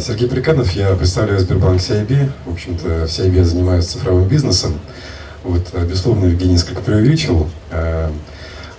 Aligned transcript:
Сергей 0.00 0.28
Приканов, 0.28 0.70
я 0.72 0.94
представляю 0.94 1.40
Сбербанк 1.40 1.80
CIB. 1.80 2.30
В 2.46 2.52
общем-то, 2.52 3.06
в 3.06 3.10
CIB 3.10 3.36
я 3.36 3.44
занимаюсь 3.44 3.86
цифровым 3.86 4.28
бизнесом. 4.28 4.78
Вот, 5.42 5.62
э, 5.72 5.84
безусловно, 5.84 6.26
Евгений 6.26 6.52
несколько 6.52 6.82
преувеличил. 6.82 7.48
Э, 7.70 8.10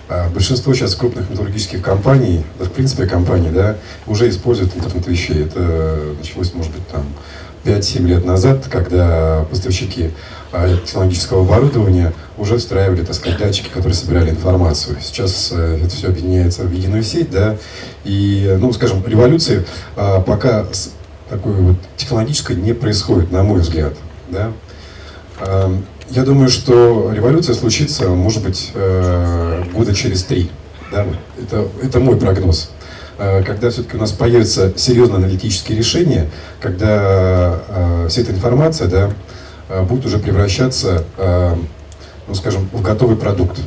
э, 0.08 0.28
большинство 0.30 0.72
сейчас 0.72 0.94
крупных 0.94 1.28
металлургических 1.28 1.82
компаний, 1.82 2.44
да, 2.58 2.64
в 2.64 2.72
принципе, 2.72 3.06
компаний, 3.06 3.50
да, 3.52 3.76
уже 4.06 4.28
используют 4.28 4.74
интернет 4.74 5.06
вещей. 5.06 5.44
Это 5.44 6.14
началось, 6.18 6.54
может 6.54 6.72
быть, 6.72 6.86
там 6.88 7.04
5-7 7.64 8.06
лет 8.06 8.24
назад, 8.24 8.66
когда 8.70 9.44
поставщики 9.50 10.10
технологического 10.84 11.42
оборудования 11.42 12.12
уже 12.38 12.56
встраивали, 12.56 13.04
так 13.04 13.14
сказать, 13.14 13.38
датчики, 13.38 13.68
которые 13.68 13.94
собирали 13.94 14.30
информацию. 14.30 14.96
Сейчас 15.00 15.52
это 15.52 15.88
все 15.90 16.08
объединяется 16.08 16.62
в 16.62 16.72
единую 16.72 17.04
сеть, 17.04 17.30
да, 17.30 17.56
и, 18.04 18.56
ну, 18.58 18.72
скажем, 18.72 19.04
революции 19.06 19.64
пока 19.94 20.66
такой 21.30 21.54
вот 21.54 21.76
технологической 21.96 22.56
не 22.56 22.74
происходит, 22.74 23.32
на 23.32 23.42
мой 23.42 23.60
взгляд, 23.60 23.94
да. 24.28 24.52
Я 26.10 26.24
думаю, 26.24 26.48
что 26.48 27.12
революция 27.14 27.54
случится, 27.54 28.08
может 28.08 28.42
быть, 28.42 28.72
э, 28.74 29.62
года 29.72 29.94
через 29.94 30.24
три. 30.24 30.50
Да? 30.90 31.06
Это, 31.40 31.68
это 31.80 32.00
мой 32.00 32.16
прогноз. 32.16 32.72
Э, 33.16 33.44
когда 33.44 33.70
все-таки 33.70 33.96
у 33.96 34.00
нас 34.00 34.10
появятся 34.10 34.72
серьезные 34.76 35.18
аналитические 35.18 35.78
решения, 35.78 36.28
когда 36.60 37.60
э, 37.68 38.06
вся 38.08 38.22
эта 38.22 38.32
информация 38.32 38.88
да, 38.88 39.10
будет 39.82 40.04
уже 40.04 40.18
превращаться, 40.18 41.04
ну, 42.26 42.34
скажем, 42.34 42.68
в 42.72 42.82
готовый 42.82 43.14
продукт. 43.14 43.60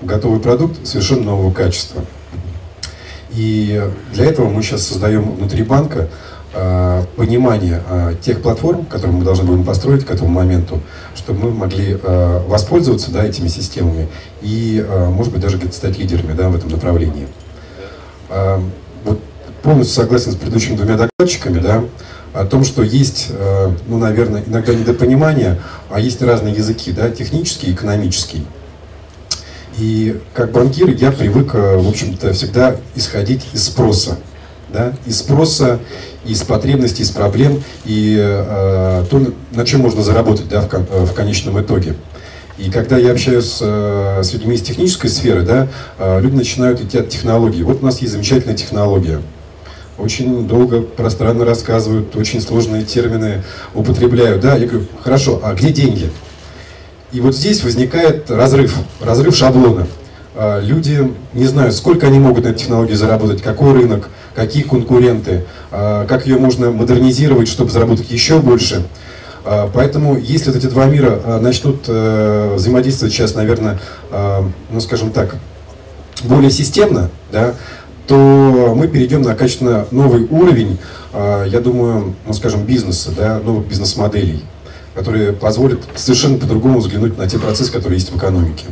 В 0.00 0.06
готовый 0.06 0.40
продукт 0.40 0.86
совершенно 0.86 1.24
нового 1.24 1.52
качества. 1.52 2.02
И 3.32 3.82
для 4.14 4.24
этого 4.24 4.48
мы 4.48 4.62
сейчас 4.62 4.86
создаем 4.86 5.34
внутри 5.34 5.64
банка 5.64 6.08
понимание 7.16 7.80
э, 7.88 8.14
тех 8.20 8.42
платформ, 8.42 8.84
которые 8.84 9.18
мы 9.18 9.24
должны 9.24 9.44
будем 9.44 9.64
построить 9.64 10.04
к 10.04 10.10
этому 10.10 10.30
моменту, 10.30 10.80
чтобы 11.14 11.44
мы 11.44 11.50
могли 11.52 11.96
э, 12.02 12.42
воспользоваться 12.48 13.12
да, 13.12 13.24
этими 13.24 13.46
системами 13.46 14.08
и, 14.42 14.84
может 15.10 15.32
быть, 15.32 15.42
даже 15.42 15.58
где-то 15.58 15.74
стать 15.74 15.98
лидерами 15.98 16.32
да, 16.32 16.48
в 16.48 16.56
этом 16.56 16.70
направлении. 16.70 17.28
Вот 19.04 19.20
полностью 19.62 20.02
согласен 20.02 20.32
с 20.32 20.36
предыдущими 20.36 20.76
двумя 20.76 20.96
докладчиками, 20.96 21.58
да, 21.58 21.84
о 22.32 22.44
том, 22.46 22.64
что 22.64 22.82
есть, 22.82 23.28
ну, 23.86 23.98
наверное, 23.98 24.42
иногда 24.46 24.72
недопонимание, 24.72 25.60
а 25.90 26.00
есть 26.00 26.22
разные 26.22 26.54
языки, 26.54 26.92
да, 26.92 27.10
технический 27.10 27.68
и 27.68 27.72
экономический. 27.74 28.46
И 29.78 30.20
как 30.32 30.52
банкир 30.52 30.88
я 30.88 31.12
привык, 31.12 31.54
в 31.54 31.88
общем-то, 31.88 32.32
всегда 32.32 32.76
исходить 32.94 33.46
из 33.52 33.64
спроса 33.64 34.16
да, 34.72 34.92
из 35.06 35.18
спроса, 35.18 35.78
из 36.24 36.42
потребностей, 36.42 37.02
из 37.02 37.10
проблем, 37.10 37.62
и 37.84 38.16
э, 38.18 39.04
то, 39.10 39.32
на 39.52 39.64
чем 39.64 39.80
можно 39.80 40.02
заработать 40.02 40.48
да, 40.48 40.60
в, 40.60 40.72
э, 40.72 41.04
в 41.04 41.12
конечном 41.14 41.60
итоге. 41.60 41.94
И 42.58 42.70
когда 42.70 42.98
я 42.98 43.12
общаюсь 43.12 43.58
э, 43.60 44.20
с 44.22 44.32
людьми 44.34 44.54
из 44.54 44.62
технической 44.62 45.08
сферы, 45.08 45.42
да, 45.42 45.68
э, 45.98 46.20
люди 46.20 46.34
начинают 46.34 46.80
идти 46.82 46.98
от 46.98 47.08
технологии. 47.08 47.62
Вот 47.62 47.82
у 47.82 47.86
нас 47.86 48.00
есть 48.00 48.12
замечательная 48.12 48.54
технология. 48.54 49.22
Очень 49.96 50.46
долго, 50.46 50.82
пространно 50.82 51.44
рассказывают, 51.44 52.14
очень 52.16 52.40
сложные 52.40 52.84
термины 52.84 53.44
употребляют. 53.74 54.42
Да, 54.42 54.56
я 54.56 54.66
говорю, 54.66 54.86
хорошо, 55.02 55.40
а 55.42 55.54
где 55.54 55.70
деньги? 55.72 56.10
И 57.12 57.20
вот 57.20 57.34
здесь 57.34 57.64
возникает 57.64 58.30
разрыв, 58.30 58.76
разрыв 59.00 59.34
шаблона. 59.34 59.86
Э, 60.34 60.60
люди 60.62 61.12
не 61.34 61.46
знают, 61.46 61.74
сколько 61.74 62.06
они 62.06 62.18
могут 62.18 62.44
на 62.44 62.48
этой 62.50 62.60
технологии 62.60 62.94
заработать, 62.94 63.42
какой 63.42 63.72
рынок, 63.72 64.08
какие 64.34 64.62
конкуренты, 64.62 65.44
э, 65.70 66.06
как 66.08 66.26
ее 66.26 66.38
можно 66.38 66.70
модернизировать, 66.70 67.48
чтобы 67.48 67.70
заработать 67.70 68.10
еще 68.10 68.38
больше. 68.38 68.86
Э, 69.44 69.68
поэтому, 69.72 70.16
если 70.16 70.50
вот 70.50 70.56
эти 70.56 70.66
два 70.66 70.86
мира 70.86 71.38
начнут 71.40 71.88
взаимодействовать 71.88 73.12
сейчас, 73.12 73.34
наверное, 73.34 73.78
ну 74.70 74.80
скажем 74.80 75.10
так, 75.10 75.36
более 76.24 76.50
системно, 76.50 77.10
да, 77.32 77.54
то 78.06 78.74
мы 78.76 78.88
перейдем 78.88 79.22
на 79.22 79.34
качественно 79.34 79.86
новый 79.90 80.26
уровень, 80.30 80.78
я 81.14 81.60
думаю, 81.60 82.14
ну 82.26 82.32
скажем, 82.32 82.64
бизнеса, 82.64 83.12
да, 83.16 83.38
новых 83.38 83.66
бизнес-моделей, 83.66 84.42
которые 84.94 85.32
позволят 85.32 85.80
совершенно 85.96 86.36
по-другому 86.36 86.80
взглянуть 86.80 87.16
на 87.16 87.28
те 87.28 87.38
процессы, 87.38 87.72
которые 87.72 87.98
есть 87.98 88.12
в 88.12 88.16
экономике. 88.16 88.66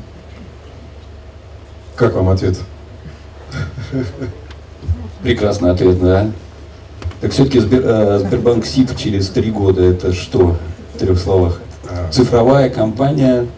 Как 1.99 2.15
вам 2.15 2.29
ответ? 2.29 2.57
Прекрасный 5.21 5.73
ответ, 5.73 6.01
да. 6.01 6.31
Так 7.21 7.33
все-таки 7.33 7.59
Сбер, 7.59 7.83
э, 7.85 8.19
Сбербанк 8.21 8.65
СИП 8.65 8.97
через 8.97 9.29
три 9.31 9.51
года 9.51 9.83
это 9.83 10.13
что? 10.13 10.57
В 10.95 10.99
трех 10.99 11.19
словах. 11.19 11.61
А. 11.91 12.09
Цифровая 12.13 12.71
компания, 12.71 13.49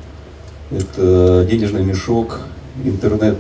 это 0.71 1.47
денежный 1.51 1.85
мешок, 1.85 2.41
интернет. 2.83 3.37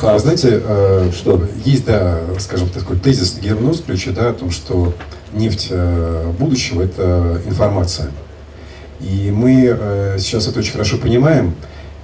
Хаб. 0.00 0.14
Вы 0.14 0.18
знаете, 0.20 0.62
э, 0.64 1.10
что 1.14 1.42
есть, 1.66 1.84
да, 1.84 2.20
скажем, 2.38 2.70
такой 2.70 2.96
тезис 2.96 3.38
Гернус 3.38 3.82
ключа, 3.82 4.12
да, 4.12 4.30
о 4.30 4.32
том, 4.32 4.50
что 4.50 4.94
нефть 5.34 5.66
э, 5.68 6.32
будущего– 6.38 6.80
это 6.82 7.42
информация. 7.44 8.10
И 9.00 9.30
мы 9.30 10.16
сейчас 10.18 10.46
это 10.46 10.60
очень 10.60 10.72
хорошо 10.72 10.96
понимаем, 10.96 11.54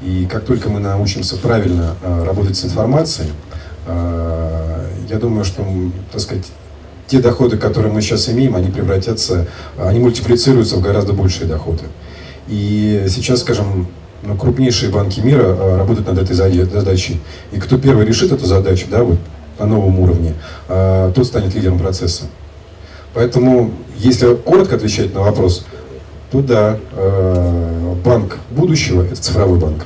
и 0.03 0.27
как 0.31 0.45
только 0.45 0.69
мы 0.69 0.81
научимся 0.81 1.37
правильно 1.37 1.97
э, 2.03 2.25
работать 2.25 2.57
с 2.57 2.65
информацией, 2.65 3.31
э, 3.87 4.89
я 5.09 5.19
думаю, 5.19 5.45
что, 5.45 5.65
так 6.13 6.21
сказать, 6.21 6.45
те 7.07 7.21
доходы, 7.21 7.57
которые 7.57 7.93
мы 7.93 8.03
сейчас 8.03 8.29
имеем, 8.29 8.57
они 8.57 8.71
превратятся, 8.71 9.47
они 9.79 10.01
мультиплицируются 10.01 10.77
в 10.77 10.83
гораздо 10.83 11.13
большие 11.13 11.47
доходы. 11.47 11.85
И 12.49 13.07
сейчас, 13.09 13.41
скажем, 13.41 13.87
ну, 14.23 14.37
крупнейшие 14.37 14.91
банки 14.91 15.21
мира 15.21 15.45
э, 15.45 15.77
работают 15.77 16.09
над 16.09 16.19
этой 16.19 16.35
задачей. 16.35 17.21
И 17.53 17.59
кто 17.59 17.79
первый 17.79 18.05
решит 18.05 18.33
эту 18.33 18.45
задачу, 18.45 18.87
да, 18.91 19.03
вот, 19.03 19.19
на 19.59 19.65
новом 19.65 19.99
уровне, 20.01 20.35
тот 20.69 21.27
станет 21.27 21.55
лидером 21.55 21.79
процесса. 21.79 22.25
Поэтому, 23.15 23.71
если 23.97 24.35
коротко 24.35 24.77
отвечать 24.77 25.15
на 25.15 25.21
вопрос, 25.23 25.65
то 26.31 26.43
да, 26.43 26.79
банк 28.07 28.39
будущего– 28.51 29.03
это 29.05 29.17
цифровой 29.17 29.59
банк. 29.59 29.85